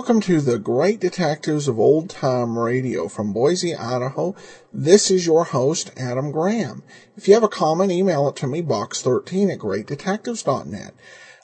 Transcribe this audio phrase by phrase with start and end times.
[0.00, 4.34] Welcome to the Great Detectives of Old Time Radio from Boise, Idaho.
[4.72, 6.82] This is your host, Adam Graham.
[7.18, 10.94] If you have a comment, email it to me, box13 at greatdetectives.net.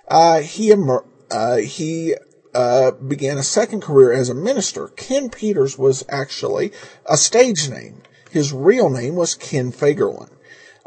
[0.09, 2.15] Uh, he, emer- uh, he
[2.57, 4.89] uh, began a second career as a minister.
[4.89, 6.73] Ken Peters was actually
[7.05, 8.01] a stage name.
[8.31, 10.31] His real name was Ken Fagerlin.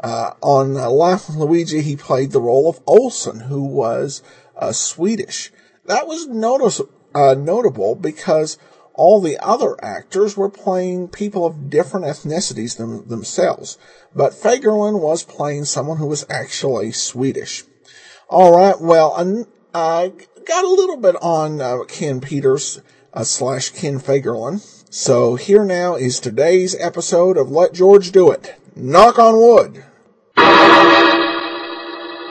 [0.00, 4.20] Uh, on uh, Life of Luigi, he played the role of Olson, who was
[4.56, 5.52] uh, Swedish.
[5.84, 6.80] That was notice,
[7.14, 8.58] uh, notable because
[8.94, 13.78] all the other actors were playing people of different ethnicities than themselves,
[14.12, 17.62] but Fagerlin was playing someone who was actually Swedish.
[18.28, 19.14] All right, well,
[19.74, 20.12] I
[20.46, 22.80] got a little bit on uh, Ken Peters
[23.14, 24.60] uh, slash Ken Fagerlin.
[24.92, 28.56] So here now is today's episode of Let George Do It.
[28.74, 29.84] Knock on wood.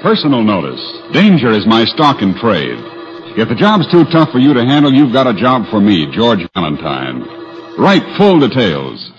[0.01, 0.81] Personal notice.
[1.13, 2.77] Danger is my stock in trade.
[3.37, 6.11] If the job's too tough for you to handle, you've got a job for me,
[6.13, 7.23] George Valentine.
[7.77, 9.11] Write full details.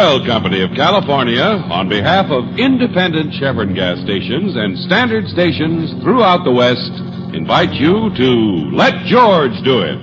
[0.00, 6.42] Oil Company of California, on behalf of independent Chevron gas stations and standard stations throughout
[6.42, 6.90] the West,
[7.36, 9.98] invite you to Let George Do It.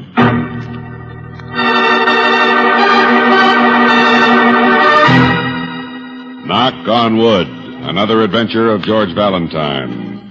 [6.45, 7.47] Knock on Wood,
[7.89, 10.29] another adventure of George Valentine.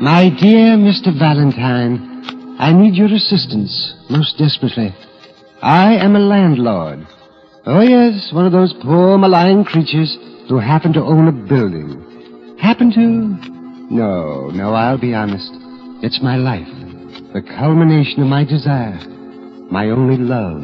[0.00, 1.18] My dear Mr.
[1.18, 2.17] Valentine,
[2.58, 4.92] I need your assistance most desperately.
[5.62, 7.06] I am a landlord.
[7.66, 10.16] Oh, yes, one of those poor malign creatures
[10.48, 12.56] who happen to own a building.
[12.60, 13.94] Happen to?
[13.94, 15.50] No, no, I'll be honest.
[16.02, 16.66] It's my life,
[17.32, 18.98] the culmination of my desire,
[19.70, 20.62] my only love.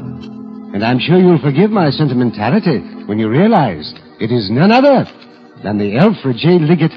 [0.75, 5.07] And I'm sure you'll forgive my sentimentality when you realize it is none other
[5.63, 6.59] than the Alfred J.
[6.59, 6.93] Liggett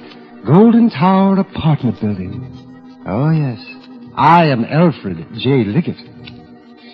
[0.45, 3.03] Golden Tower apartment building.
[3.05, 3.59] Oh, yes.
[4.17, 5.63] I am Alfred J.
[5.63, 5.95] Liggett.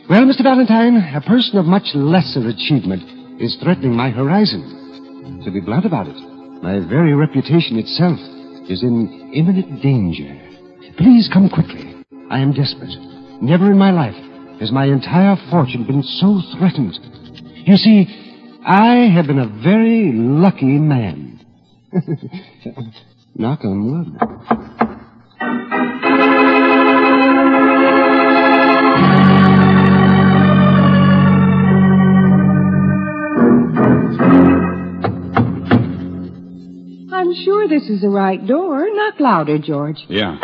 [0.10, 0.44] Well, Mr.
[0.44, 5.42] Valentine, a person of much lesser achievement is threatening my horizon.
[5.46, 6.18] To be blunt about it,
[6.62, 8.20] my very reputation itself
[8.70, 10.38] is in imminent danger.
[10.98, 11.96] Please come quickly.
[12.30, 12.92] I am desperate.
[13.42, 14.20] Never in my life
[14.60, 17.00] has my entire fortune been so threatened.
[17.66, 21.40] You see, I have been a very lucky man.
[23.36, 24.20] Knock on wood.
[37.84, 38.88] This is the right door.
[38.94, 39.98] Knock louder, George.
[40.08, 40.38] Yeah.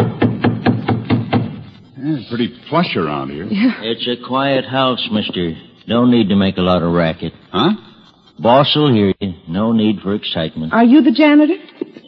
[1.97, 3.47] Yeah, it's pretty plush around here.
[3.49, 5.53] It's a quiet house, mister.
[5.87, 7.33] No need to make a lot of racket.
[7.51, 7.71] Huh?
[8.37, 9.33] Boss will hear you.
[9.47, 10.73] No need for excitement.
[10.73, 11.55] Are you the janitor?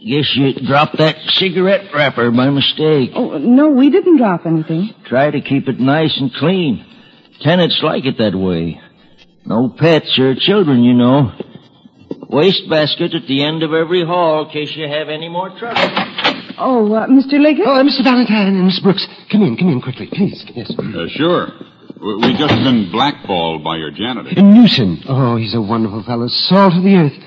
[0.06, 3.12] Guess you dropped that cigarette wrapper by mistake.
[3.16, 4.94] Oh, no, we didn't drop anything.
[5.06, 6.86] Try to keep it nice and clean.
[7.42, 8.81] Tenants like it that way.
[9.45, 11.31] No pets or children, you know.
[12.30, 15.81] Wastebasket at the end of every hall in case you have any more trouble.
[16.58, 17.40] Oh, uh, Mr.
[17.40, 17.66] Liggett?
[17.66, 18.04] Oh, Mr.
[18.04, 20.44] Valentine and Miss Brooks, come in, come in quickly, please.
[20.54, 20.72] Yes.
[20.78, 21.50] Uh, sure.
[22.02, 24.30] We we just been blackballed by your janitor.
[24.36, 25.04] And Newton.
[25.08, 26.28] Oh, he's a wonderful fellow.
[26.28, 27.18] Salt of the earth.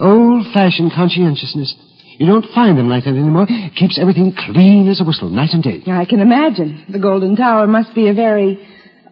[0.00, 1.74] Old-fashioned conscientiousness.
[2.18, 3.46] You don't find them like that anymore.
[3.76, 5.82] Keeps everything clean as a whistle, night and day.
[5.86, 6.84] I can imagine.
[6.88, 8.58] The Golden Tower must be a very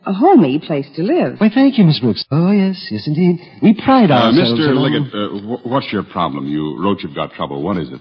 [0.06, 1.38] a homey place to live.
[1.40, 2.24] Why, thank you, Miss Brooks.
[2.30, 3.40] Oh, yes, yes, indeed.
[3.62, 4.68] We pride Uh, ourselves Mr.
[4.70, 6.46] on- Liggett, uh, wh- what's your problem?
[6.46, 7.62] You wrote you've got trouble.
[7.62, 8.00] What is it?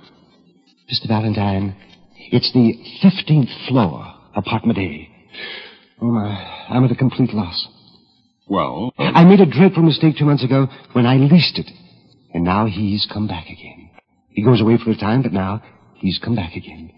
[0.92, 1.08] Mr.
[1.08, 1.76] Valentine,
[2.32, 4.06] it's the 15th floor,
[4.36, 5.10] apartment A.
[6.02, 6.30] Oh, my.
[6.70, 7.68] I'm at a complete loss.
[8.48, 11.72] Well, I made a dreadful mistake two months ago when I leased it.
[12.34, 13.90] And now he's come back again.
[14.30, 15.64] He goes away for a time, but now
[15.96, 16.92] he's come back again.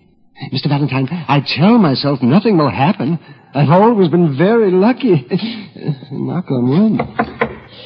[0.54, 0.70] Mr.
[0.70, 3.20] Valentine, I tell myself nothing will happen.
[3.56, 5.26] I've always been very lucky.
[6.12, 7.02] Knock on wood.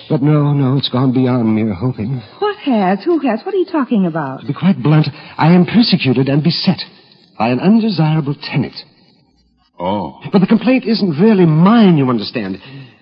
[0.10, 2.22] But no, no, it's gone beyond mere hoping.
[2.40, 3.00] What has?
[3.06, 3.40] Who has?
[3.46, 4.42] What are you talking about?
[4.42, 5.08] To be quite blunt,
[5.38, 6.80] I am persecuted and beset
[7.40, 8.76] by an undesirable tenant.
[9.80, 10.20] oh.
[10.32, 12.58] But the complaint isn't really mine, you understand.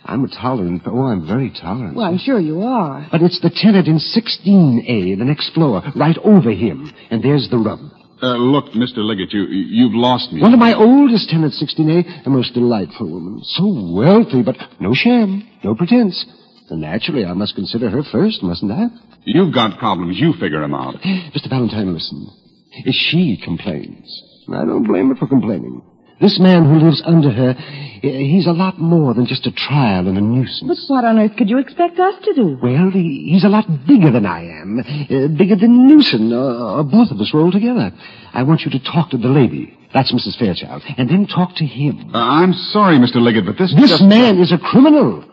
[0.06, 0.84] I'm a tolerant.
[0.86, 1.96] Oh, I'm very tolerant.
[1.96, 3.08] Well, I'm sure you are.
[3.12, 6.92] But it's the tenant in 16A, the next floor, right over him.
[7.10, 7.80] And there's the rub.
[8.22, 8.98] Uh, look, Mr.
[8.98, 10.42] Liggett, you, you've lost me.
[10.42, 13.42] One of my oldest tenants, 16A, a most delightful woman.
[13.44, 16.26] So wealthy, but no sham, no pretense.
[16.70, 18.88] And naturally, I must consider her first, mustn't I?
[19.24, 20.18] You've got problems.
[20.20, 20.96] You figure them out.
[20.96, 21.50] Mr.
[21.50, 22.30] Valentine, listen.
[22.72, 24.06] If she complains,
[24.50, 25.82] I don't blame her for complaining.
[26.22, 27.54] This man who lives under her,
[28.02, 30.60] he's a lot more than just a trial and a nuisance.
[30.62, 30.90] But nuisance.
[30.90, 32.58] what on earth could you expect us to do?
[32.62, 34.80] Well, he, he's a lot bigger than I am.
[34.80, 37.92] Uh, bigger than Newton, or, or both of us rolled together.
[38.34, 39.78] I want you to talk to the lady.
[39.94, 40.38] That's Mrs.
[40.38, 40.84] Fairchild.
[40.98, 42.14] And then talk to him.
[42.14, 43.16] Uh, I'm sorry, Mr.
[43.16, 44.04] Liggett, but this This just...
[44.04, 45.24] man is a criminal.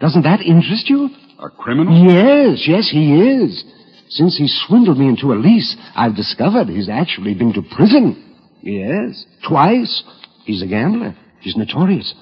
[0.00, 1.10] Doesn't that interest you?
[1.38, 1.94] A criminal?
[2.06, 3.62] Yes, yes, he is.
[4.08, 8.36] Since he swindled me into a lease, I've discovered he's actually been to prison.
[8.62, 10.02] Yes, twice.
[10.50, 11.14] He's a gambler.
[11.38, 12.12] He's notorious.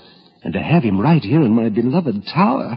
[0.42, 2.76] And to have him right here in my beloved tower,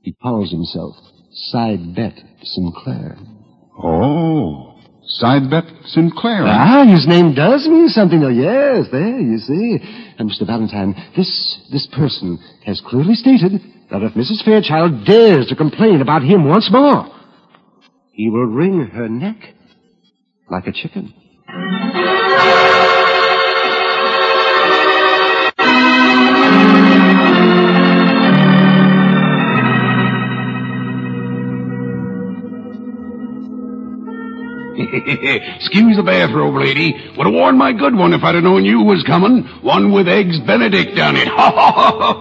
[0.00, 0.96] he calls himself
[1.30, 3.18] Side Bet Sinclair.
[3.78, 4.80] Oh.
[5.04, 6.44] Side bet Sinclair.
[6.46, 8.24] Ah, his name does mean something.
[8.24, 9.76] Oh, yes, there, you see.
[10.18, 10.46] And Mr.
[10.46, 13.60] Valentine, this, this person has clearly stated
[13.90, 14.42] that if Mrs.
[14.42, 17.14] Fairchild dares to complain about him once more,
[18.12, 19.36] he will wring her neck
[20.48, 21.12] like a chicken.
[35.56, 36.92] Excuse the bathrobe, lady.
[37.16, 39.42] Would have worn my good one if I'd have known you was coming.
[39.62, 41.28] One with eggs Benedict on it.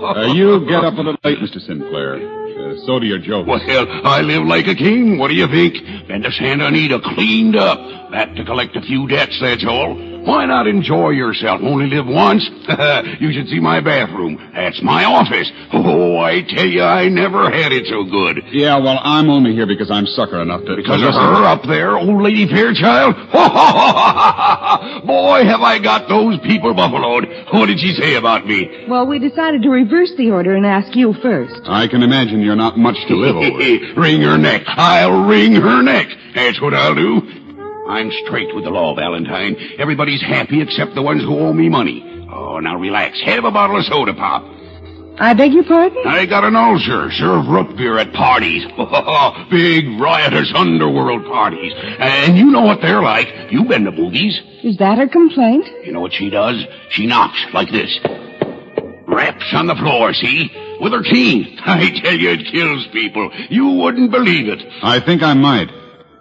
[0.06, 1.60] Uh, you get up a little late, Mr.
[1.60, 2.16] Sinclair.
[2.16, 3.48] Uh, so do your jokes.
[3.48, 3.60] Well,
[4.06, 5.18] I live like a king.
[5.18, 6.08] What do you think?
[6.08, 7.80] Been to Santa Anita cleaned up.
[8.12, 10.15] That to collect a few debts, that's all.
[10.26, 11.62] Why not enjoy yourself?
[11.62, 12.44] Only live once.
[13.22, 14.42] you should see my bathroom.
[14.56, 15.52] That's my office.
[15.72, 18.42] Oh, I tell you, I never had it so good.
[18.52, 20.76] Yeah, well, I'm only here because I'm sucker enough to...
[20.76, 21.22] Because to of listen.
[21.22, 23.16] her up there, old lady Fairchild?
[25.06, 27.30] Boy, have I got those people buffaloed.
[27.54, 28.88] What did she say about me?
[28.90, 31.62] Well, we decided to reverse the order and ask you first.
[31.66, 33.60] I can imagine you're not much to live over.
[34.02, 34.64] wring her neck.
[34.66, 36.08] I'll wring her neck.
[36.34, 37.45] That's what I'll do.
[37.88, 39.56] I'm straight with the law, Valentine.
[39.78, 42.28] Everybody's happy except the ones who owe me money.
[42.32, 43.22] Oh, now relax.
[43.22, 44.44] Have a bottle of soda pop.
[45.18, 46.04] I beg your pardon?
[46.06, 47.10] I got an ulcer.
[47.12, 48.66] Serve root beer at parties.
[49.50, 51.72] Big, riotous underworld parties.
[51.78, 53.28] And you know what they're like.
[53.50, 54.38] You've been to movies.
[54.64, 55.66] Is that her complaint?
[55.86, 56.62] You know what she does?
[56.90, 57.98] She knocks like this.
[59.08, 60.52] Raps on the floor, see?
[60.82, 61.60] With her cane.
[61.66, 63.32] I tell you, it kills people.
[63.50, 64.62] You wouldn't believe it.
[64.84, 65.70] I think I might.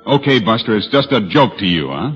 [0.06, 2.12] Okay, Buster, it's just a joke to you, huh?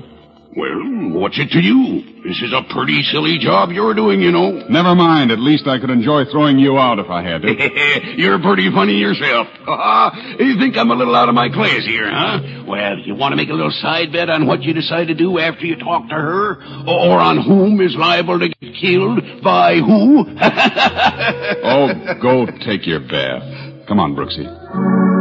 [0.55, 2.21] Well, what's it to you?
[2.23, 4.51] This is a pretty silly job you're doing, you know.
[4.69, 5.31] Never mind.
[5.31, 7.49] At least I could enjoy throwing you out if I had to.
[8.17, 9.47] You're pretty funny yourself.
[10.39, 12.65] you think I'm a little out of my class here, huh?
[12.67, 15.39] Well, you want to make a little side bet on what you decide to do
[15.39, 16.55] after you talk to her?
[16.87, 20.25] Or on whom is liable to get killed by who?
[21.63, 21.87] oh,
[22.21, 23.87] go take your bath.
[23.87, 25.18] Come on, Brooksy.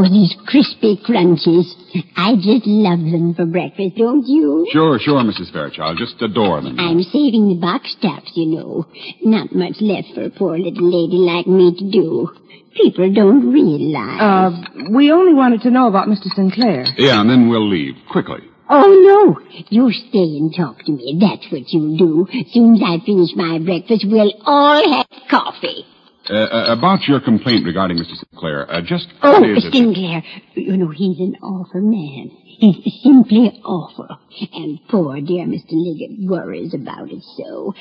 [0.00, 1.76] Oh, these crispy crunches.
[2.16, 4.66] I just love them for breakfast, don't you?
[4.72, 5.52] Sure, sure, Mrs.
[5.52, 5.98] Fairchild.
[5.98, 6.80] Just adore them.
[6.80, 8.86] I'm saving the box tops, you know.
[9.22, 12.30] Not much left for a poor little lady like me to do.
[12.74, 14.20] People don't realize.
[14.22, 16.32] Uh, we only wanted to know about Mr.
[16.34, 16.86] Sinclair.
[16.96, 17.94] Yeah, and then we'll leave.
[18.10, 18.40] Quickly.
[18.70, 19.64] Oh, no.
[19.68, 21.18] You stay and talk to me.
[21.20, 22.26] That's what you'll do.
[22.52, 25.84] Soon as I finish my breakfast, we'll all have coffee.
[26.30, 28.14] Uh, uh, about your complaint regarding Mr.
[28.14, 29.72] Sinclair, uh, just Oh, what is it?
[29.72, 30.22] Sinclair,
[30.54, 32.30] you know, he's an awful man.
[32.44, 34.06] He's simply awful.
[34.52, 35.72] And poor dear Mr.
[35.72, 37.74] Liggett worries about it so.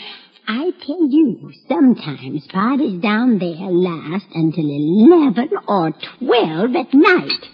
[0.48, 7.46] I tell you, sometimes parties down there last until 11 or 12 at night.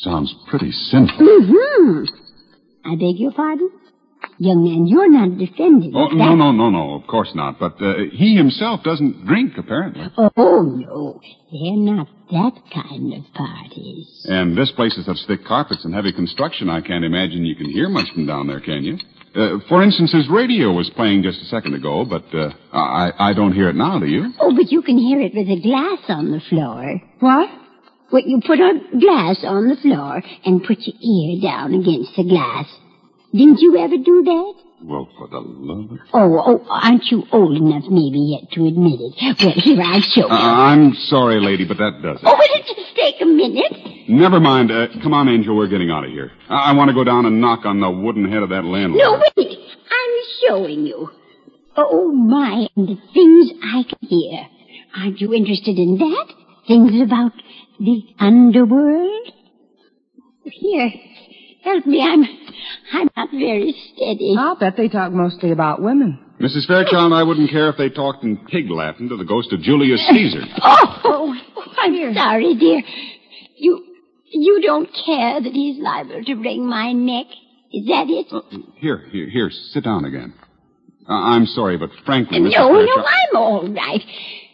[0.00, 1.18] Sounds pretty sinful.
[1.18, 2.04] Mm-hmm.
[2.86, 3.70] I beg your pardon?
[4.38, 6.14] Young man, you're not defending Oh, that.
[6.16, 7.58] no, no, no, no, of course not.
[7.60, 10.06] But uh, he himself doesn't drink, apparently.
[10.36, 11.20] Oh, no.
[11.52, 14.26] They're not that kind of parties.
[14.28, 17.70] And this place has such thick carpets and heavy construction, I can't imagine you can
[17.70, 18.98] hear much from down there, can you?
[19.36, 23.32] Uh, for instance, his radio was playing just a second ago, but uh, I, I
[23.34, 24.32] don't hear it now, do you?
[24.40, 27.00] Oh, but you can hear it with a glass on the floor.
[27.20, 27.48] What?
[28.12, 32.22] Well, you put a glass on the floor and put your ear down against the
[32.24, 32.66] glass.
[33.36, 34.54] Didn't you ever do that?
[34.84, 35.98] Well, for the love of...
[36.12, 39.14] Oh, oh, aren't you old enough maybe yet to admit it?
[39.42, 40.34] Well, here, I'll show Uh, you.
[40.34, 42.24] I'm sorry, lady, but that does it.
[42.24, 44.08] Oh, will it just take a minute?
[44.08, 44.70] Never mind.
[44.70, 46.30] Uh, come on, Angel, we're getting out of here.
[46.48, 49.02] I, I want to go down and knock on the wooden head of that landlord.
[49.02, 49.58] No, wait.
[49.58, 50.14] I'm
[50.46, 51.08] showing you.
[51.76, 54.46] Oh, my, and the things I can hear.
[54.96, 56.26] Aren't you interested in that?
[56.68, 57.32] Things about
[57.80, 59.32] the underworld?
[60.44, 60.90] Here,
[61.64, 62.02] help me.
[62.02, 62.22] I'm,
[62.92, 64.36] I'm not very steady.
[64.38, 66.18] I'll bet they talk mostly about women.
[66.40, 66.66] Mrs.
[66.66, 70.04] Fairchild, I wouldn't care if they talked in pig Latin to the ghost of Julius
[70.10, 70.42] Caesar.
[70.62, 71.34] Oh, oh,
[71.78, 72.82] I'm sorry, dear.
[73.56, 73.84] You,
[74.26, 77.26] you don't care that he's liable to wring my neck?
[77.72, 78.26] Is that it?
[78.30, 78.40] Uh,
[78.76, 80.34] here, here, here, sit down again.
[81.08, 82.52] Uh, I'm sorry, but frankly, Mrs.
[82.52, 84.00] no, no, I'm all right.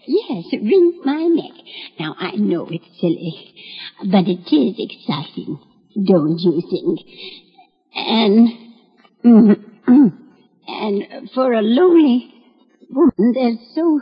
[0.06, 1.64] Yes, wring my neck.
[1.98, 3.54] Now, I know it's silly,
[4.10, 5.60] but it is exciting,
[5.94, 7.00] don't you think?
[7.94, 8.48] And,
[10.68, 12.32] and for a lonely
[12.90, 14.00] woman, there's so,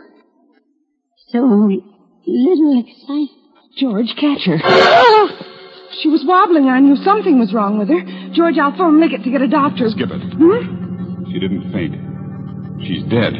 [1.28, 1.40] so
[2.26, 3.30] little excitement.
[3.76, 4.59] George, catch her.
[6.02, 6.68] She was wobbling.
[6.68, 8.02] I knew something was wrong with her.
[8.35, 9.88] George, I'll phone Liggett to get a doctor.
[9.88, 10.21] Skip it.
[10.35, 11.30] Hmm?
[11.33, 11.95] She didn't faint.
[12.85, 13.35] She's dead.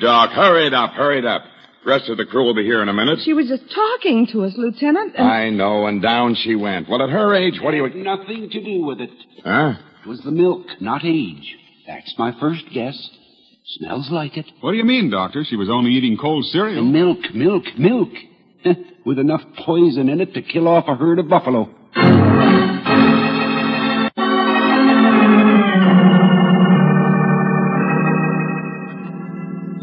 [0.00, 0.30] Doc.
[0.30, 1.42] Hurry it up, hurry it up.
[1.84, 3.20] The rest of the crew will be here in a minute.
[3.24, 5.14] She was just talking to us, Lieutenant.
[5.16, 5.26] And...
[5.26, 6.88] I know, and down she went.
[6.88, 7.88] Well, at her age, what do you...
[8.02, 9.10] Nothing to do with it.
[9.44, 9.74] Huh?
[10.04, 11.56] It was the milk, not age.
[11.86, 13.10] That's my first guess.
[13.66, 14.46] Smells like it.
[14.60, 15.44] What do you mean, Doctor?
[15.48, 16.82] She was only eating cold cereal.
[16.82, 18.10] And milk, milk, milk.
[19.06, 21.70] with enough poison in it to kill off a herd of buffalo.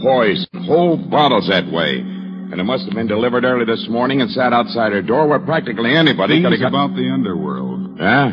[0.04, 0.46] Poison.
[0.68, 2.00] Whole bottles that way.
[2.00, 5.40] And it must have been delivered early this morning and sat outside her door where
[5.40, 6.86] practically anybody could Things have got...
[6.86, 7.98] about the underworld.
[7.98, 8.30] Huh?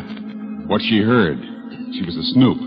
[0.67, 1.39] What she heard.
[1.95, 2.59] She was a snoop.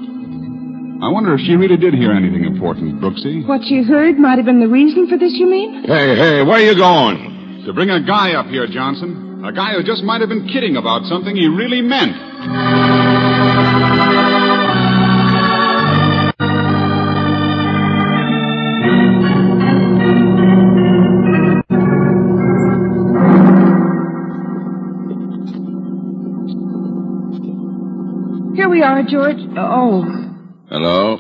[1.04, 3.46] I wonder if she really did hear anything important, Brooksy.
[3.46, 5.84] What she heard might have been the reason for this, you mean?
[5.84, 7.62] Hey, hey, where are you going?
[7.66, 9.44] To bring a guy up here, Johnson.
[9.44, 12.16] A guy who just might have been kidding about something he really meant.
[29.08, 29.36] George.
[29.56, 30.04] Uh, oh,
[30.68, 31.18] Hello?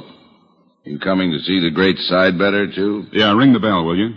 [0.84, 3.06] You coming to see the great side better, too?
[3.12, 4.10] Yeah, ring the bell, will you?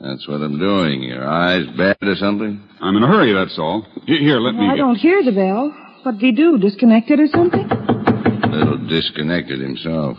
[0.00, 1.02] That's what I'm doing.
[1.02, 2.62] Your eyes bad or something?
[2.80, 3.86] I'm in a hurry, that's all.
[4.06, 4.82] Here, here let me I get...
[4.82, 5.74] don't hear the bell.
[6.02, 6.58] What did he do?
[6.58, 7.68] Disconnected or something?
[7.70, 10.18] A little disconnected himself.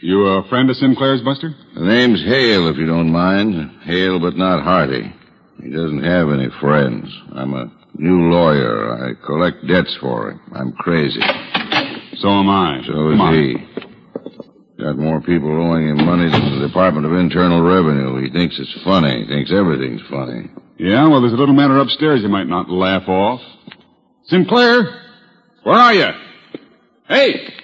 [0.00, 1.54] You a friend of Sinclair's, Buster?
[1.74, 3.80] The name's Hale, if you don't mind.
[3.82, 5.12] Hale, but not hearty.
[5.62, 7.06] He doesn't have any friends.
[7.34, 8.92] I'm a new lawyer.
[9.10, 10.40] I collect debts for him.
[10.54, 11.20] I'm crazy.
[12.20, 12.80] So am I.
[12.86, 13.34] So Come is on.
[13.34, 14.82] he.
[14.82, 18.22] Got more people owing him money than the Department of Internal Revenue.
[18.22, 19.22] He thinks it's funny.
[19.22, 20.50] He thinks everything's funny.
[20.78, 23.40] Yeah, well, there's a little matter upstairs you might not laugh off.
[24.26, 25.02] Sinclair,
[25.64, 26.06] where are you?
[27.08, 27.54] Hey!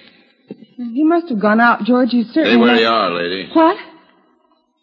[0.77, 2.09] He must have gone out, George.
[2.11, 2.51] You certainly.
[2.51, 3.49] Stay where not- you are, lady.
[3.53, 3.77] What?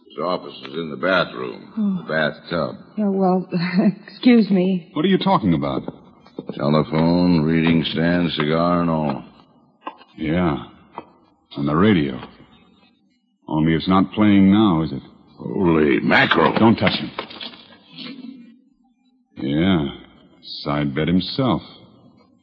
[0.08, 1.72] His office is in the bathroom.
[1.76, 2.08] The oh.
[2.08, 2.76] bathtub.
[2.98, 3.48] Oh, well,
[4.08, 4.90] excuse me.
[4.94, 5.82] What are you talking about?
[6.54, 9.24] Telephone, reading stand, cigar, and all.
[10.16, 10.64] Yeah.
[11.56, 12.20] On the radio.
[13.48, 15.02] Only it's not playing now, is it?
[15.36, 16.54] Holy mackerel.
[16.58, 17.10] Don't touch him.
[19.36, 19.88] Yeah.
[20.62, 21.62] Side Bet himself.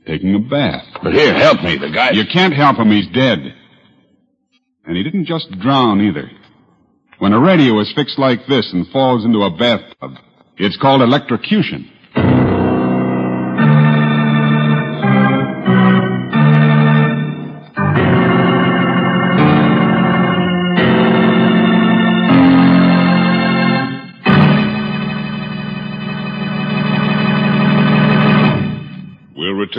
[0.06, 0.86] Taking a bath.
[1.04, 1.78] But here, help me.
[1.78, 2.12] The guy.
[2.12, 2.92] You can't help him.
[2.92, 3.40] He's dead.
[4.86, 6.30] And he didn't just drown either.
[7.20, 10.16] When a radio is fixed like this and falls into a bathtub,
[10.58, 11.92] it's called electrocution.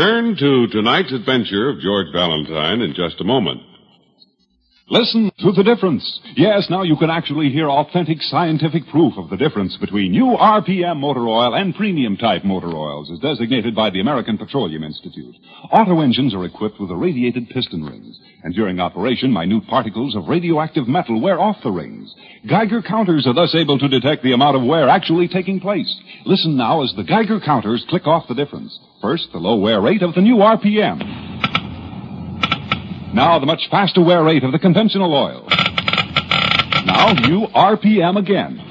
[0.00, 3.60] Return to tonight's adventure of George Valentine in just a moment.
[4.92, 6.02] Listen to the difference.
[6.34, 10.98] Yes, now you can actually hear authentic scientific proof of the difference between new RPM
[10.98, 15.36] motor oil and premium type motor oils as designated by the American Petroleum Institute.
[15.70, 20.88] Auto engines are equipped with irradiated piston rings, and during operation, minute particles of radioactive
[20.88, 22.12] metal wear off the rings.
[22.48, 26.00] Geiger counters are thus able to detect the amount of wear actually taking place.
[26.26, 28.76] Listen now as the Geiger counters click off the difference.
[29.00, 31.29] First, the low wear rate of the new RPM.
[33.12, 35.46] Now the much faster wear rate of the conventional oil.
[36.86, 38.66] Now new RPM again.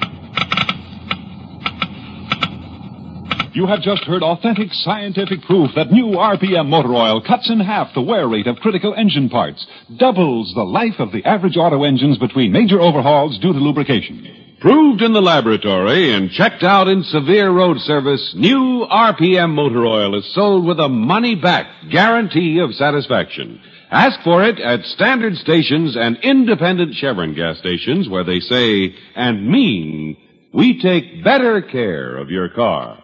[3.53, 7.93] You have just heard authentic scientific proof that new RPM motor oil cuts in half
[7.93, 9.65] the wear rate of critical engine parts,
[9.97, 14.55] doubles the life of the average auto engines between major overhauls due to lubrication.
[14.61, 20.17] Proved in the laboratory and checked out in severe road service, new RPM motor oil
[20.17, 23.61] is sold with a money back guarantee of satisfaction.
[23.91, 29.47] Ask for it at standard stations and independent Chevron gas stations where they say and
[29.49, 30.15] mean,
[30.53, 33.03] we take better care of your car.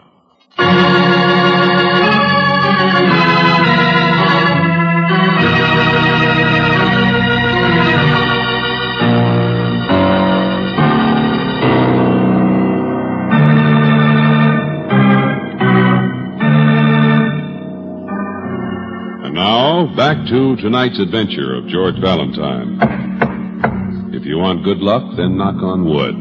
[20.16, 22.80] Back to tonight's adventure of George Valentine.
[24.14, 26.16] If you want good luck, then knock on wood.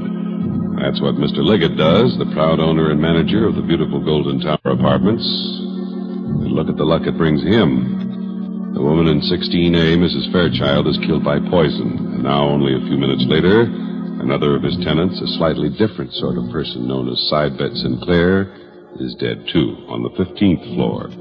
[0.82, 1.46] That's what Mr.
[1.46, 5.22] Liggett does, the proud owner and manager of the beautiful Golden Tower Apartments.
[5.22, 8.74] And look at the luck it brings him.
[8.74, 10.32] The woman in 16A, Mrs.
[10.32, 12.18] Fairchild, is killed by poison.
[12.18, 13.62] And now, only a few minutes later,
[14.18, 18.50] another of his tenants, a slightly different sort of person known as Sidebet Sinclair,
[18.98, 21.14] is dead too, on the 15th floor.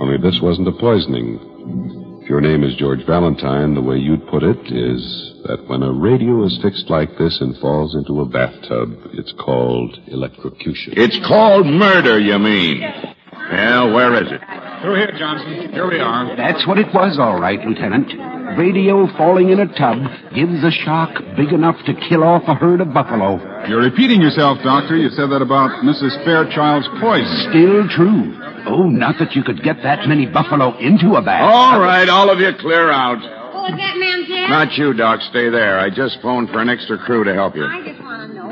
[0.00, 1.51] Only this wasn't a poisoning.
[1.64, 5.92] If your name is George Valentine, the way you'd put it is that when a
[5.92, 10.94] radio is fixed like this and falls into a bathtub, it's called electrocution.
[10.96, 12.80] It's called murder, you mean?
[12.80, 14.40] Well, where is it?
[14.82, 15.72] Through here, Johnson.
[15.72, 16.36] Here we are.
[16.36, 18.10] That's what it was, all right, Lieutenant.
[18.58, 19.98] Radio falling in a tub
[20.34, 23.40] gives a shock big enough to kill off a herd of buffalo.
[23.68, 24.96] You're repeating yourself, Doctor.
[24.96, 26.12] You said that about Mrs.
[26.24, 27.50] Fairchild's poison.
[27.50, 28.38] Still true.
[28.66, 31.42] Oh, not that you could get that many buffalo into a bath.
[31.42, 33.18] All right, all of you clear out.
[33.54, 34.50] Oh, is that man dead?
[34.50, 35.20] Not you, Doc.
[35.30, 35.78] Stay there.
[35.78, 37.64] I just phoned for an extra crew to help you.
[37.64, 38.01] I just want to know.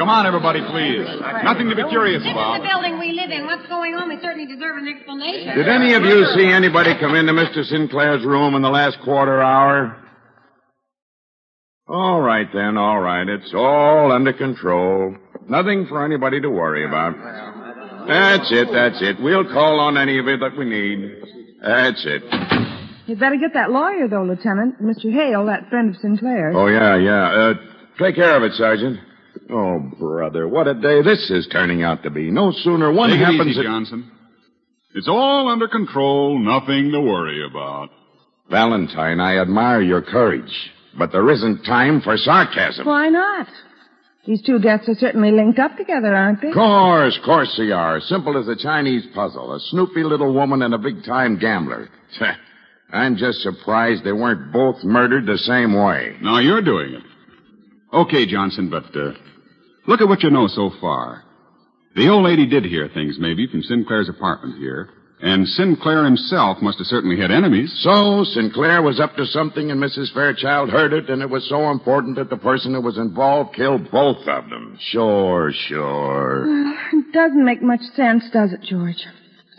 [0.01, 1.05] Come on, everybody, please.
[1.45, 2.57] Nothing to be curious This about.
[2.57, 3.45] is the building we live in.
[3.45, 4.09] What's going on?
[4.09, 5.55] We certainly deserve an explanation.
[5.55, 7.63] Did any of you see anybody come into Mr.
[7.69, 9.95] Sinclair's room in the last quarter hour?
[11.87, 13.29] All right, then, all right.
[13.29, 15.17] It's all under control.
[15.51, 17.13] Nothing for anybody to worry about.
[18.09, 19.21] That's it, that's it.
[19.21, 21.13] We'll call on any of it that we need.
[21.61, 22.23] That's it.
[23.07, 24.81] You'd better get that lawyer, though, Lieutenant.
[24.81, 25.13] Mr.
[25.13, 26.55] Hale, that friend of Sinclair's.
[26.57, 27.23] Oh, yeah, yeah.
[27.29, 27.55] Uh,
[27.99, 28.99] take care of it, Sergeant.
[29.53, 32.31] Oh, brother, what a day this is turning out to be.
[32.31, 34.11] No sooner one Take it happens easy, at- Johnson.
[34.95, 36.39] It's all under control.
[36.39, 37.91] Nothing to worry about.
[38.51, 40.53] Valentine, I admire your courage,
[40.99, 42.87] but there isn't time for sarcasm.
[42.87, 43.47] Why not?
[44.27, 46.49] These two deaths are certainly linked up together, aren't they?
[46.49, 48.01] Of course, course they are.
[48.01, 49.55] Simple as a Chinese puzzle.
[49.55, 51.89] A snoopy little woman and a big-time gambler.
[52.93, 56.17] I'm just surprised they weren't both murdered the same way.
[56.21, 57.03] Now you're doing it.
[57.93, 59.13] Okay, Johnson, but uh,
[59.87, 61.25] look at what you know so far.
[61.97, 64.91] The old lady did hear things, maybe, from Sinclair's apartment here.
[65.23, 67.71] And Sinclair himself must have certainly had enemies.
[67.83, 70.15] So, Sinclair was up to something and Mrs.
[70.15, 73.91] Fairchild heard it, and it was so important that the person who was involved killed
[73.91, 74.79] both of them.
[74.81, 76.47] Sure, sure.
[76.47, 79.05] Well, It doesn't make much sense, does it, George?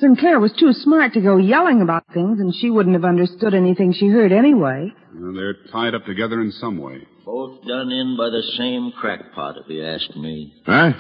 [0.02, 3.94] Sinclair was too smart to go yelling about things, and she wouldn't have understood anything
[3.94, 4.92] she heard anyway.
[5.14, 7.08] Well, they're tied up together in some way.
[7.24, 10.56] Both done in by the same crackpot, if you ask me.
[10.66, 10.94] Huh?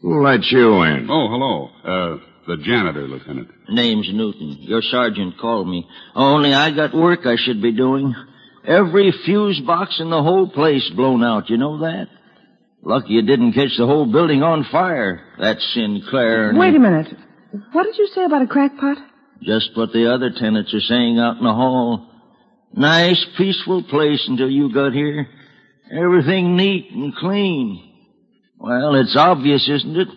[0.00, 1.06] Who let you in?
[1.10, 1.68] Oh, hello.
[1.84, 2.16] Uh,
[2.48, 3.50] the janitor, Lieutenant.
[3.68, 4.56] Name's Newton.
[4.60, 5.86] Your sergeant called me.
[6.14, 8.14] Only I got work I should be doing.
[8.64, 11.50] Every fuse box in the whole place blown out.
[11.50, 12.06] You know that?
[12.82, 15.22] Lucky you didn't catch the whole building on fire.
[15.38, 16.54] That Sinclair.
[16.56, 17.08] Wait a minute.
[17.72, 18.96] What did you say about a crackpot?
[19.42, 22.08] Just what the other tenants are saying out in the hall.
[22.74, 25.28] Nice, peaceful place until you got here.
[25.90, 27.90] Everything neat and clean.
[28.58, 30.08] Well, it's obvious, isn't it?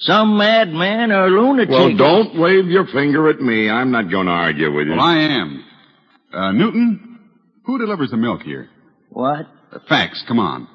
[0.00, 1.70] Some madman or lunatic.
[1.70, 3.70] Well, don't wave your finger at me.
[3.70, 4.92] I'm not going to argue with you.
[4.92, 5.64] Well, I am.
[6.32, 7.18] Uh, Newton,
[7.64, 8.68] who delivers the milk here?
[9.08, 9.46] What?
[9.72, 10.68] Uh, facts, come on.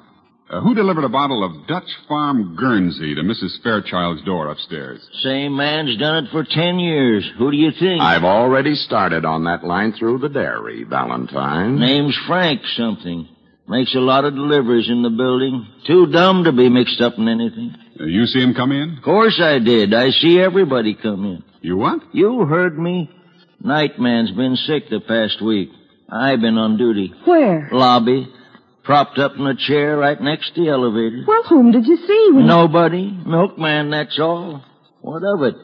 [0.52, 3.62] Uh, who delivered a bottle of Dutch Farm Guernsey to Mrs.
[3.62, 5.00] Fairchild's door upstairs?
[5.22, 7.24] Same man's done it for ten years.
[7.38, 8.02] Who do you think?
[8.02, 11.78] I've already started on that line through the dairy, Valentine.
[11.78, 13.28] Name's Frank something.
[13.66, 15.66] Makes a lot of deliveries in the building.
[15.86, 17.74] Too dumb to be mixed up in anything.
[17.98, 18.98] Uh, you see him come in?
[18.98, 19.94] Of course I did.
[19.94, 21.44] I see everybody come in.
[21.62, 22.00] You what?
[22.12, 23.08] You heard me.
[23.60, 25.70] Nightman's been sick the past week.
[26.10, 27.14] I've been on duty.
[27.24, 27.70] Where?
[27.72, 28.28] Lobby.
[28.84, 31.24] Propped up in a chair right next to the elevator.
[31.26, 33.10] Well, whom did you see when Nobody.
[33.26, 34.64] Milkman, that's all.
[35.00, 35.54] What of it?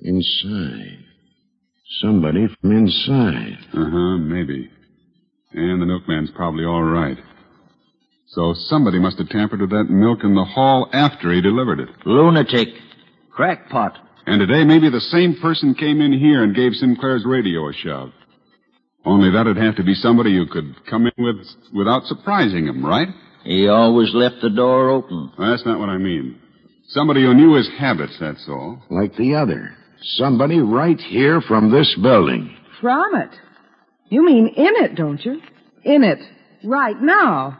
[0.00, 1.04] Inside.
[2.00, 3.58] Somebody from inside.
[3.74, 4.70] Uh huh, maybe.
[5.52, 7.18] And the milkman's probably all right.
[8.28, 11.88] So somebody must have tampered with that milk in the hall after he delivered it.
[12.06, 12.68] Lunatic.
[13.30, 13.98] Crackpot.
[14.26, 18.10] And today, maybe the same person came in here and gave Sinclair's radio a shove.
[19.04, 21.36] Only that'd have to be somebody who could come in with
[21.74, 23.08] without surprising him, right?
[23.44, 25.32] He always left the door open.
[25.36, 26.38] Well, that's not what I mean.
[26.88, 28.82] Somebody who knew his habits, that's all.
[28.90, 29.74] Like the other.
[30.16, 32.56] Somebody right here from this building.
[32.80, 33.30] from it?
[34.08, 35.40] You mean in it, don't you?
[35.84, 36.18] In it.
[36.64, 37.58] Right now.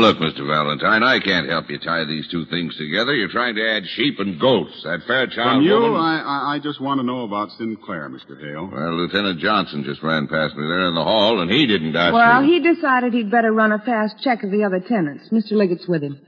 [0.00, 0.46] Look, Mr.
[0.46, 3.14] Valentine, I can't help you tie these two things together.
[3.14, 4.82] You're trying to add sheep and goats.
[4.84, 6.00] That Fairchild From you, woman...
[6.00, 8.40] I, I, I just want to know about Sinclair, Mr.
[8.40, 8.68] Hale.
[8.72, 12.12] Well, Lieutenant Johnson just ran past me there in the hall, and he didn't ask
[12.12, 12.48] Well, me.
[12.48, 15.28] he decided he'd better run a fast check of the other tenants.
[15.30, 15.52] Mr.
[15.52, 16.18] Liggett's with him.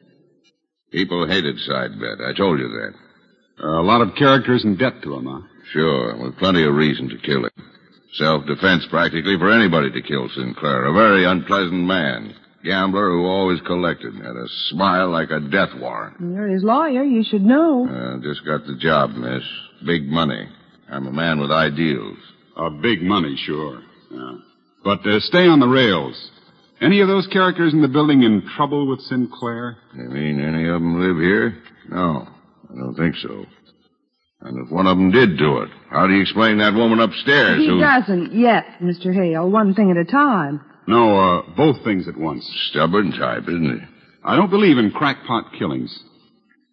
[0.90, 2.20] People hated Sidebet.
[2.26, 2.94] I told you that.
[3.66, 5.40] a lot of characters in debt to him, huh?
[5.72, 7.50] Sure, with plenty of reason to kill him.
[8.14, 10.84] Self-defense practically for anybody to kill Sinclair.
[10.84, 12.34] A very unpleasant man.
[12.64, 14.14] Gambler who always collected.
[14.14, 16.16] Had a smile like a death warrant.
[16.20, 17.02] You're his lawyer.
[17.02, 17.86] You should know.
[17.88, 19.42] Uh, just got the job, miss.
[19.84, 20.48] Big money.
[20.90, 22.18] I'm a man with ideals.
[22.56, 23.80] Uh, big money, sure.
[24.10, 24.34] Yeah.
[24.84, 26.30] But uh, stay on the rails.
[26.80, 29.78] Any of those characters in the building in trouble with Sinclair?
[29.94, 31.62] You mean any of them live here?
[31.88, 32.26] No,
[32.70, 33.46] I don't think so.
[34.40, 37.60] And if one of them did do it, how do you explain that woman upstairs
[37.60, 37.80] He who...
[37.80, 39.14] doesn't yet, Mr.
[39.14, 39.48] Hale.
[39.48, 40.60] One thing at a time.
[40.86, 42.44] No, uh, both things at once.
[42.70, 43.86] Stubborn type, isn't he?
[44.24, 45.96] I don't believe in crackpot killings.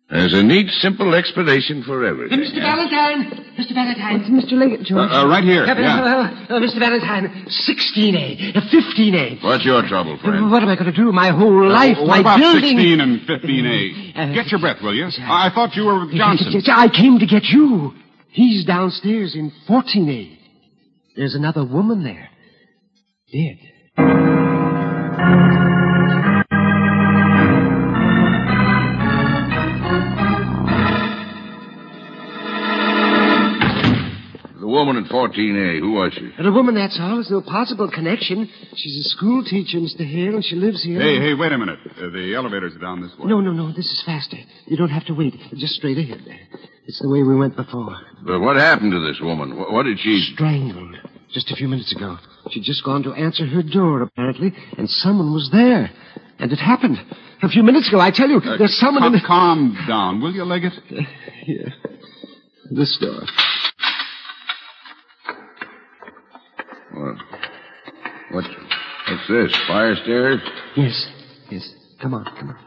[0.09, 2.39] There's a neat, simple explanation for everything.
[2.39, 2.55] Mr.
[2.59, 3.29] Valentine!
[3.59, 3.75] Mr.
[3.75, 4.21] Valentine!
[4.21, 4.53] It's Mr.
[4.57, 5.11] Liggett, George.
[5.11, 5.63] Uh, uh, right here.
[5.65, 6.01] Uh, Yeah.
[6.49, 6.79] uh, uh, Mr.
[6.79, 9.43] Valentine, 16A, uh, 15A.
[9.43, 10.49] What's your trouble, friend?
[10.49, 11.11] What am I going to do?
[11.11, 12.61] My whole life, Uh, what my about building.
[12.77, 14.13] 16 and 15A?
[14.17, 15.09] Uh, Get your breath, will you?
[15.21, 16.59] I thought you were with Johnson.
[16.71, 17.93] I came to get you.
[18.31, 20.39] He's downstairs in 14A.
[21.15, 22.29] There's another woman there.
[23.31, 23.59] Dead.
[34.59, 36.29] The woman in 14A, who was she?
[36.37, 37.15] And a woman, that's all.
[37.15, 38.49] There's no possible connection.
[38.75, 40.05] She's a school teacher, Mr.
[40.05, 40.99] Hale, and she lives here.
[40.99, 41.79] Hey, hey, wait a minute.
[41.97, 43.29] Uh, the elevators are down this way.
[43.29, 43.69] No, no, no.
[43.69, 44.37] This is faster.
[44.65, 45.33] You don't have to wait.
[45.55, 46.21] Just straight ahead.
[46.85, 47.95] It's the way we went before.
[48.25, 49.57] But what happened to this woman?
[49.57, 50.29] What, what did she...
[50.33, 50.95] Strangled.
[51.33, 52.17] Just a few minutes ago.
[52.51, 55.91] She'd just gone to answer her door, apparently, and someone was there.
[56.39, 56.97] And it happened.
[57.43, 59.21] A few minutes ago, I tell you, Uh, there's someone in the...
[59.25, 60.73] Calm down, will you, Liggett?
[61.45, 61.73] Here.
[62.71, 63.21] This door.
[66.93, 67.15] What?
[68.31, 69.55] What's, what's this?
[69.67, 70.39] Fire stairs?
[70.75, 71.07] Yes.
[71.49, 71.73] Yes.
[72.01, 72.57] Come on, come on.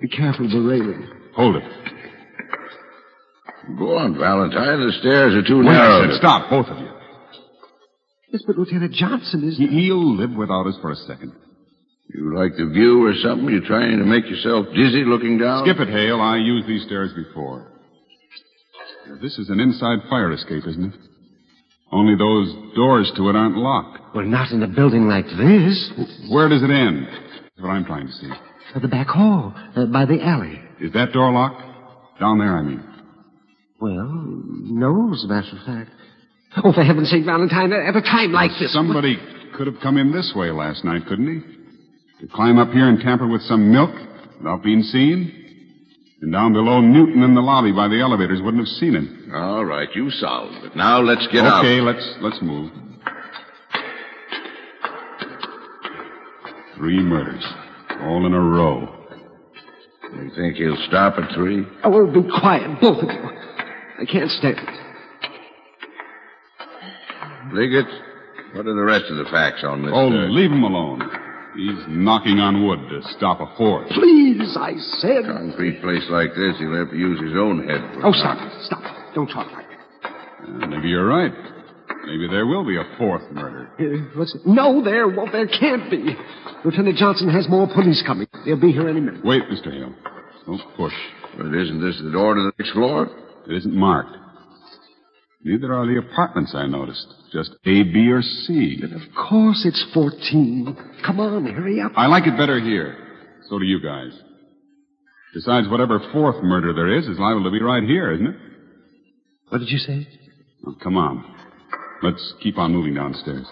[0.00, 1.08] Be careful of the railing.
[1.34, 1.62] Hold it.
[3.78, 4.86] Go on, Valentine.
[4.86, 6.08] The stairs are too Wait, narrow.
[6.08, 6.88] Said stop, both of you.
[8.32, 9.56] Yes, but Lieutenant Johnson is...
[9.58, 11.32] He- He'll live without us for a second.
[12.14, 13.48] You like the view or something?
[13.48, 15.64] You're trying to make yourself dizzy looking down?
[15.64, 16.20] Skip it, Hale.
[16.20, 17.72] I used these stairs before.
[19.22, 21.00] This is an inside fire escape, isn't it?
[21.92, 24.14] Only those doors to it aren't locked.
[24.14, 25.90] Well, not in a building like this.
[26.30, 27.06] Where does it end?
[27.06, 28.30] That's what I'm trying to see.
[28.74, 30.60] At the back hall, uh, by the alley.
[30.80, 31.62] Is that door locked?
[32.20, 32.82] Down there, I mean.
[33.80, 35.90] Well, no, as a matter of fact.
[36.56, 38.72] Oh, for heaven's sake, Valentine, at a time like this.
[38.72, 39.16] Somebody
[39.56, 41.26] could have come in this way last night, couldn't
[42.20, 42.26] he?
[42.26, 43.90] To climb up here and tamper with some milk
[44.38, 45.34] without being seen?
[46.20, 49.30] And down below, Newton in the lobby by the elevators wouldn't have seen him.
[49.32, 50.74] All right, you solved it.
[50.74, 51.64] Now let's get out.
[51.64, 52.72] Okay, let's let's move.
[56.76, 57.44] Three murders,
[58.00, 58.94] all in a row.
[60.14, 61.64] You think he'll stop at three?
[61.84, 63.30] Oh, be quiet, both of you.
[64.00, 64.87] I can't stand it.
[67.52, 67.86] Liggett,
[68.54, 69.92] what are the rest of the facts on this?
[69.94, 71.02] Oh, uh, leave him alone.
[71.56, 73.88] He's knocking on wood to stop a fourth.
[73.90, 75.24] Please, I said.
[75.26, 77.80] concrete place like this, he'll have to use his own head.
[77.98, 78.14] For Oh, it.
[78.20, 78.52] stop it.
[78.64, 79.14] Stop it.
[79.14, 80.12] Don't talk like that.
[80.46, 81.32] Uh, maybe you're right.
[82.06, 83.68] Maybe there will be a fourth murder.
[83.78, 84.24] Uh.
[84.46, 85.32] No, there won't.
[85.32, 86.16] There can't be.
[86.64, 88.26] Lieutenant Johnson has more police coming.
[88.46, 89.24] They'll be here any minute.
[89.24, 89.72] Wait, Mr.
[89.72, 89.92] Hale.
[90.46, 90.94] Don't push.
[91.36, 93.08] But isn't this the door to the next floor?
[93.48, 94.16] It isn't marked.
[95.44, 97.06] Neither are the apartments I noticed.
[97.32, 98.78] Just A, B, or C.
[98.80, 100.76] But Of course it's 14.
[101.06, 101.92] Come on, hurry up.
[101.96, 102.96] I like it better here.
[103.48, 104.12] So do you guys.
[105.34, 108.36] Besides, whatever fourth murder there is is liable to be right here, isn't it?
[109.50, 110.08] What did you say?
[110.66, 111.24] Oh, come on.
[112.02, 113.46] Let's keep on moving downstairs.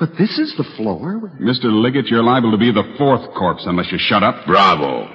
[0.00, 1.32] But this is the floor.
[1.40, 1.64] Mr.
[1.64, 4.44] Liggett, you're liable to be the fourth corpse unless you shut up.
[4.46, 5.08] Bravo.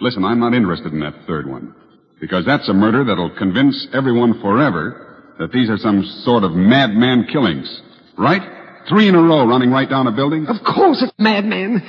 [0.00, 1.74] Listen, I'm not interested in that third one.
[2.20, 7.26] Because that's a murder that'll convince everyone forever that these are some sort of madman
[7.30, 7.82] killings.
[8.16, 8.42] Right?
[8.88, 10.46] Three in a row running right down a building.
[10.46, 11.82] Of course it's madman.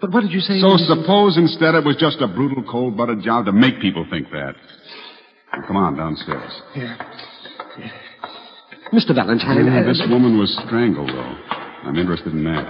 [0.00, 0.60] But what did you say?
[0.60, 4.54] So suppose instead it was just a brutal, cold-blooded job to make people think that.
[5.52, 6.52] Now, come on downstairs.
[6.74, 6.96] Yeah.
[7.78, 7.90] yeah.
[8.92, 9.14] Mr.
[9.14, 9.64] Valentine.
[9.64, 11.36] Yeah, uh, this woman was strangled, though.
[11.84, 12.66] I'm interested in that.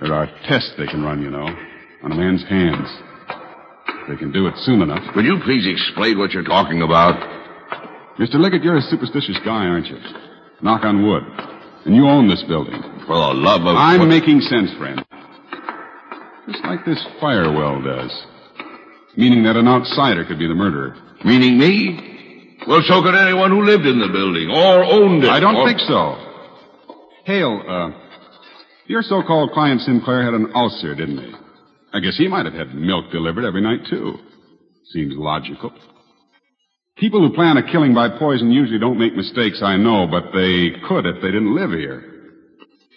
[0.00, 1.48] There are tests they can run, you know,
[2.02, 2.86] on a man's hands.
[4.08, 5.02] They can do it soon enough.
[5.16, 7.16] Will you please explain what you're talking about?
[8.18, 8.34] Mr.
[8.36, 9.98] Liggett, you're a superstitious guy, aren't you?
[10.62, 11.22] Knock on wood.
[11.84, 12.80] And you own this building.
[13.06, 13.76] For the love of...
[13.76, 15.04] I'm making sense, friend.
[16.48, 18.10] Just like this fire well does.
[19.16, 20.96] Meaning that an outsider could be the murderer.
[21.24, 22.56] Meaning me?
[22.66, 25.30] Well, so could anyone who lived in the building or owned it.
[25.30, 26.22] I don't or- think so.
[27.24, 27.90] Hale, uh,
[28.86, 31.32] your so-called client Sinclair had an ulcer, didn't he?
[31.92, 34.14] I guess he might have had milk delivered every night, too.
[34.92, 35.72] Seems logical.
[36.96, 40.70] People who plan a killing by poison usually don't make mistakes, I know, but they
[40.88, 42.02] could if they didn't live here.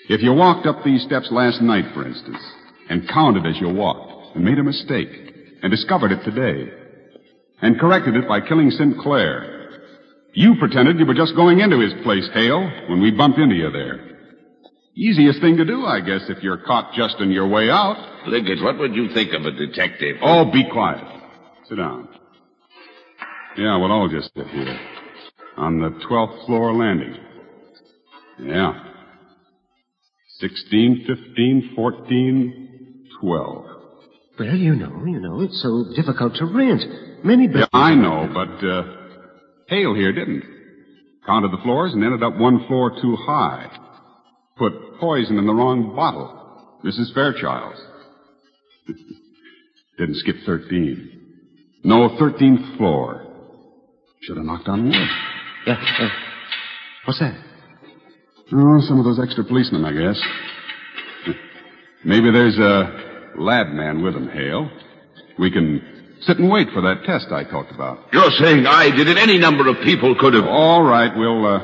[0.08, 2.40] If you walked up these steps last night, for instance,
[2.90, 5.10] and counted as you walked, and made a mistake,
[5.62, 6.72] and discovered it today,
[7.62, 9.82] and corrected it by killing Sinclair,
[10.34, 13.70] you pretended you were just going into his place, Hale, when we bumped into you
[13.70, 14.00] there.
[14.96, 18.28] Easiest thing to do, I guess, if you're caught just on your way out.
[18.28, 20.18] Liggett, what would you think of a detective?
[20.22, 21.04] Oh, be quiet.
[21.68, 22.08] Sit down.
[23.60, 24.80] Yeah, we'll all just sit here.
[25.58, 27.14] On the 12th floor landing.
[28.42, 28.72] Yeah.
[30.40, 33.66] 16, 15, 14, 12.
[34.40, 37.26] Well, you know, you know, it's so difficult to rent.
[37.26, 37.66] Many Yeah.
[37.74, 38.84] I know, but, uh,
[39.68, 40.44] Hale here didn't.
[41.26, 43.70] Counted the floors and ended up one floor too high.
[44.58, 46.80] Put poison in the wrong bottle.
[46.86, 47.14] Mrs.
[47.14, 47.82] Fairchild's.
[49.98, 51.10] didn't skip 13.
[51.84, 53.26] No, 13th floor.
[54.22, 55.08] Should have knocked on the wood.
[55.68, 56.10] Yeah, uh,
[57.06, 57.36] what's that?
[58.52, 60.20] Oh, some of those extra policemen, I guess.
[62.04, 64.70] Maybe there's a lab man with them, Hale.
[65.38, 68.00] We can sit and wait for that test I talked about.
[68.12, 69.18] You're saying I did it.
[69.18, 70.46] Any number of people could have...
[70.46, 71.60] All right, we'll, uh,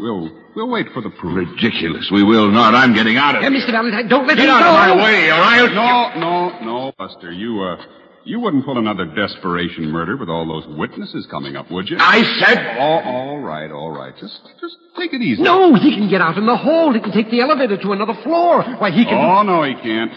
[0.00, 1.36] we'll, we'll wait for the proof.
[1.36, 2.08] Ridiculous.
[2.12, 2.74] We will not.
[2.74, 3.60] I'm getting out of Hey, here.
[3.60, 3.72] Mr.
[3.72, 4.92] Valentine, don't let Get him out go.
[4.92, 5.74] of my way, or I'll...
[5.74, 7.30] No, no, no, Buster.
[7.30, 7.76] You, uh,
[8.26, 11.96] you wouldn't pull another desperation murder with all those witnesses coming up, would you?
[11.98, 12.76] I said...
[12.78, 14.12] Oh, all right, all right.
[14.18, 15.42] Just, just take it easy.
[15.42, 16.92] No, he can get out in the hall.
[16.92, 18.62] He can take the elevator to another floor.
[18.78, 19.14] Why, he can.
[19.14, 20.12] Oh, no, he can't.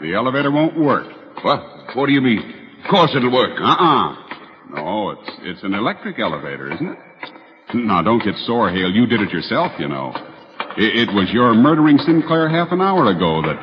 [0.00, 1.06] The elevator won't work.
[1.42, 1.96] What?
[1.96, 2.40] What do you mean?
[2.84, 3.58] Of course it'll work.
[3.58, 4.14] Uh-uh.
[4.70, 6.98] No, it's, it's an electric elevator, isn't it?
[7.74, 8.90] Now, don't get sore, Hale.
[8.90, 10.12] You did it yourself, you know.
[10.76, 13.56] It, it was your murdering Sinclair half an hour ago that,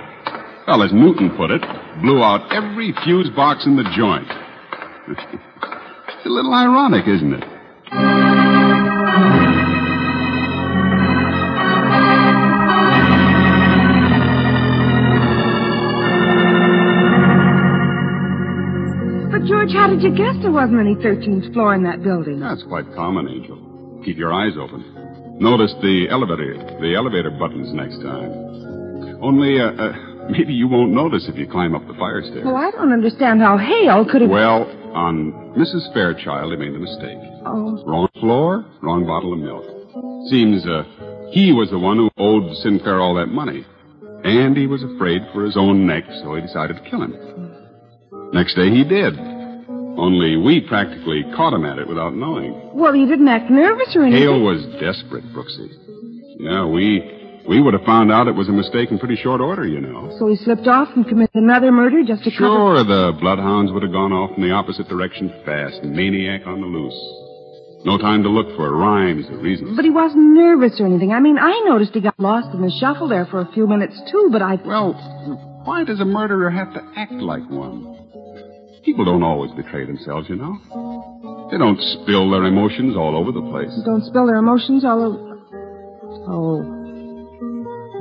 [0.67, 1.62] well, as Newton put it,
[2.02, 4.28] blew out every fuse box in the joint.
[5.08, 7.43] it's a little ironic, isn't it?
[19.32, 22.39] But, George, how did you guess there wasn't any 13th floor in that building?
[22.39, 24.02] That's quite common, Angel.
[24.06, 25.38] Keep your eyes open.
[25.39, 29.19] Notice the elevator, the elevator buttons next time.
[29.21, 32.43] Only, uh, uh, maybe you won't notice if you climb up the fire stairs.
[32.45, 34.29] Well, I don't understand how Hale could have.
[34.29, 35.91] Well, on Mrs.
[35.93, 37.17] Fairchild, he made a mistake.
[37.45, 37.83] Oh.
[37.86, 39.65] Wrong floor, wrong bottle of milk.
[40.29, 40.83] Seems uh,
[41.31, 43.65] he was the one who owed Sinclair all that money.
[44.23, 47.13] And he was afraid for his own neck, so he decided to kill him.
[48.31, 49.19] Next day he did.
[49.97, 52.71] Only we practically caught him at it without knowing.
[52.73, 54.21] Well, he didn't act nervous or anything.
[54.21, 55.69] Hale was desperate, Brooksy.
[56.39, 57.12] Yeah, we
[57.47, 60.15] we would have found out it was a mistake in pretty short order, you know.
[60.19, 62.47] So he slipped off and committed another murder just to cover...
[62.47, 65.84] Sure, the bloodhounds would have gone off in the opposite direction fast.
[65.84, 66.95] Maniac on the loose.
[67.86, 69.75] No time to look for rhymes or reasons.
[69.75, 71.12] But he wasn't nervous or anything.
[71.12, 73.99] I mean, I noticed he got lost in the shuffle there for a few minutes,
[74.10, 74.56] too, but I...
[74.63, 74.93] Well,
[75.65, 77.99] why does a murderer have to act like one?
[78.86, 81.47] People don't always betray themselves, you know.
[81.51, 83.71] They don't spill their emotions all over the place.
[83.86, 85.29] Don't spill their emotions all over...
[86.25, 86.72] Oh.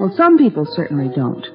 [0.03, 1.47] Well, some people certainly don't.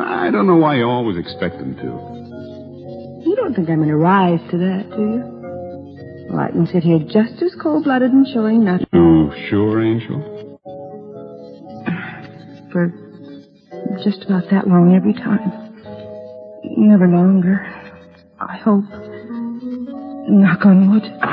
[0.00, 3.28] I don't know why you always expect them to.
[3.28, 6.30] You don't think I'm going to rise to that, do you?
[6.30, 8.86] Well, I can sit here just as cold-blooded and showing nothing.
[8.94, 10.22] Oh, sure, Angel?
[12.72, 12.94] For
[14.02, 15.52] just about that long every time.
[16.64, 17.60] Never longer.
[18.40, 18.84] I hope.
[20.30, 21.27] Knock on wood.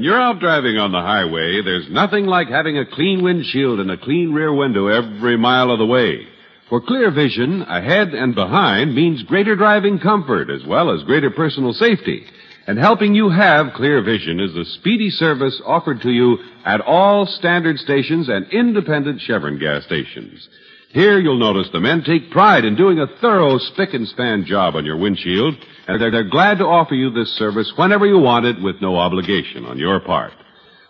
[0.00, 3.90] When you're out driving on the highway, there's nothing like having a clean windshield and
[3.90, 6.26] a clean rear window every mile of the way.
[6.70, 11.74] For clear vision, ahead and behind means greater driving comfort as well as greater personal
[11.74, 12.24] safety.
[12.66, 17.26] And helping you have clear vision is the speedy service offered to you at all
[17.26, 20.48] standard stations and independent Chevron gas stations.
[20.92, 24.74] Here you'll notice the men take pride in doing a thorough spick and span job
[24.74, 25.54] on your windshield,
[25.86, 28.96] and they're, they're glad to offer you this service whenever you want it with no
[28.96, 30.32] obligation on your part.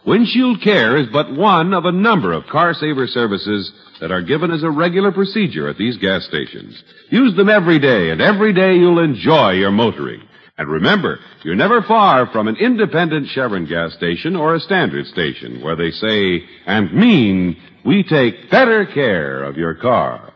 [0.07, 4.51] Windshield care is but one of a number of car saver services that are given
[4.51, 6.83] as a regular procedure at these gas stations.
[7.11, 10.23] Use them every day, and every day you'll enjoy your motoring.
[10.61, 15.63] And remember, you're never far from an independent Chevron gas station or a standard station
[15.63, 20.35] where they say and mean we take better care of your car.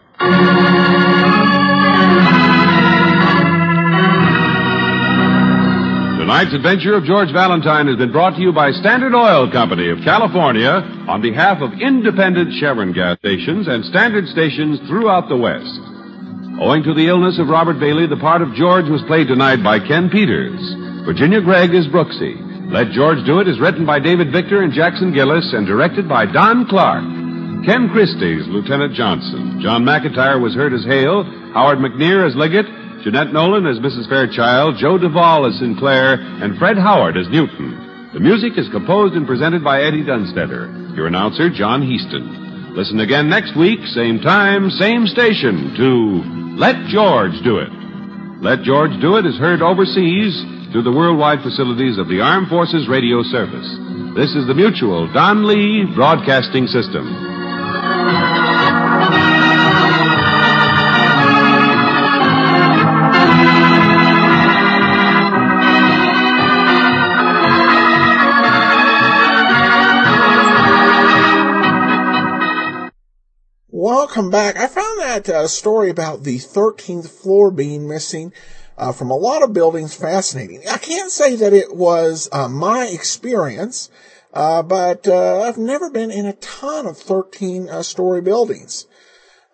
[6.18, 9.98] Tonight's adventure of George Valentine has been brought to you by Standard Oil Company of
[10.04, 10.70] California
[11.06, 15.93] on behalf of independent Chevron gas stations and standard stations throughout the West.
[16.60, 19.82] Owing to the illness of Robert Bailey, the part of George was played tonight by
[19.82, 20.62] Ken Peters.
[21.04, 22.38] Virginia Gregg is Brooksy.
[22.70, 26.26] Let George Do It is written by David Victor and Jackson Gillis and directed by
[26.26, 27.02] Don Clark.
[27.66, 29.58] Ken Christy is Lieutenant Johnson.
[29.60, 32.66] John McIntyre was heard as Hale, Howard McNear as Liggett,
[33.02, 34.08] Jeanette Nolan as Mrs.
[34.08, 38.10] Fairchild, Joe Duvall as Sinclair, and Fred Howard as Newton.
[38.14, 40.94] The music is composed and presented by Eddie Dunstedter.
[40.94, 42.76] Your announcer, John Heaston.
[42.76, 47.72] Listen again next week, same time, same station, to Let George Do It.
[48.40, 50.38] Let George Do It is heard overseas
[50.70, 53.66] through the worldwide facilities of the Armed Forces Radio Service.
[54.14, 57.43] This is the Mutual Don Lee Broadcasting System.
[73.94, 74.56] Welcome back.
[74.56, 78.32] I found that uh, story about the 13th floor being missing
[78.76, 80.62] uh, from a lot of buildings fascinating.
[80.68, 83.90] I can't say that it was uh, my experience,
[84.32, 88.88] uh, but uh, I've never been in a ton of 13 uh, story buildings.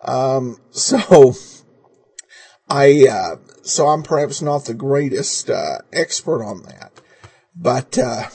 [0.03, 1.35] Um, so
[2.67, 5.51] I, so I'm perhaps not the greatest
[5.93, 6.99] expert on that,
[7.55, 8.31] but a,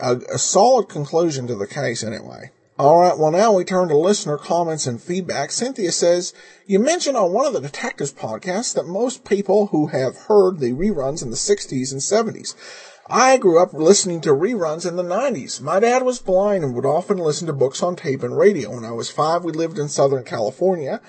[0.00, 2.50] a solid conclusion to the case anyway.
[2.78, 5.50] All right, well, now we turn to listener comments and feedback.
[5.50, 6.32] Cynthia says,
[6.64, 10.74] You mentioned on one of the Detectives podcasts that most people who have heard the
[10.74, 12.54] reruns in the 60s and 70s.
[13.10, 15.60] I grew up listening to reruns in the 90s.
[15.60, 18.70] My dad was blind and would often listen to books on tape and radio.
[18.70, 21.00] When I was five, we lived in Southern California.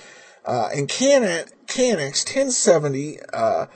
[0.43, 3.67] Uh, and KNX 1070, uh,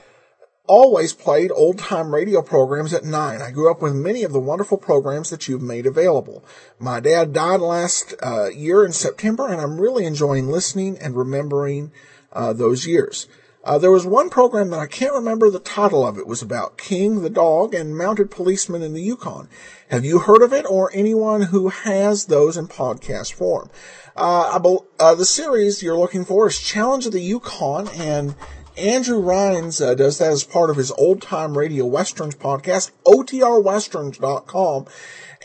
[0.66, 3.42] always played old time radio programs at nine.
[3.42, 6.44] I grew up with many of the wonderful programs that you've made available.
[6.78, 11.92] My dad died last uh, year in September, and I'm really enjoying listening and remembering
[12.32, 13.28] uh, those years.
[13.62, 16.18] Uh, there was one program that I can't remember the title of.
[16.18, 19.48] It was about King the dog and mounted policemen in the Yukon.
[19.88, 23.70] Have you heard of it or anyone who has those in podcast form?
[24.14, 28.34] Uh, be- uh, the series you're looking for is Challenge of the Yukon and
[28.76, 34.86] Andrew Rhynes uh, does that as part of his Old Time Radio Westerns podcast, OTRWesterns.com.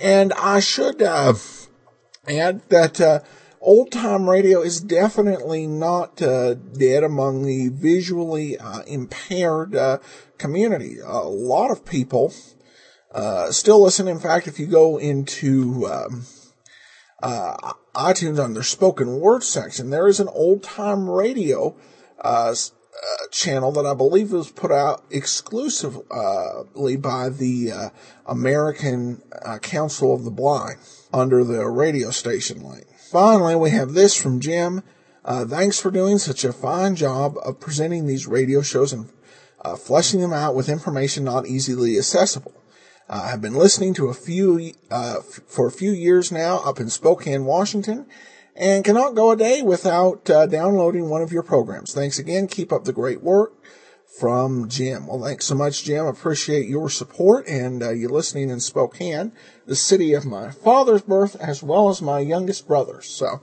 [0.01, 1.36] And I should uh,
[2.27, 3.19] add that uh,
[3.61, 9.99] Old Time Radio is definitely not uh, dead among the visually uh, impaired uh,
[10.39, 10.97] community.
[11.05, 12.34] A lot of people
[13.51, 14.07] still listen.
[14.07, 16.25] In fact, if you go into um,
[17.93, 21.75] iTunes on their spoken word section, there is an Old Time Radio
[22.21, 22.55] uh,
[23.31, 27.89] channel that I believe was put out exclusively by the uh,
[28.25, 30.77] American uh, Council of the Blind
[31.13, 32.85] under the radio station link.
[33.11, 34.83] Finally, we have this from Jim.
[35.23, 39.09] Uh, thanks for doing such a fine job of presenting these radio shows and
[39.61, 42.53] uh, fleshing them out with information not easily accessible.
[43.09, 44.73] I have been listening to a few
[45.47, 48.05] for a few years now up in Spokane, Washington,
[48.60, 51.93] and cannot go a day without uh, downloading one of your programs.
[51.93, 52.47] Thanks again.
[52.47, 53.53] Keep up the great work
[54.20, 55.07] from Jim.
[55.07, 56.05] Well, thanks so much, Jim.
[56.05, 59.32] Appreciate your support and uh, you listening in Spokane,
[59.66, 63.01] the city of my father's birth, as well as my youngest brother.
[63.01, 63.39] So,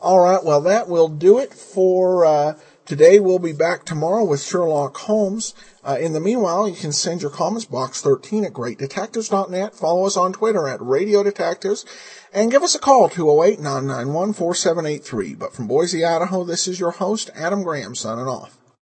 [0.00, 0.42] all right.
[0.42, 3.20] Well, that will do it for uh, today.
[3.20, 5.54] We'll be back tomorrow with Sherlock Holmes.
[5.84, 9.74] Uh, in the meanwhile, you can send your comments box 13 at greatdetectives.net.
[9.74, 11.84] Follow us on Twitter at Radio Detectives
[12.32, 15.38] and give us a call, 208-991-4783.
[15.38, 18.56] But from Boise, Idaho, this is your host, Adam Graham, signing off.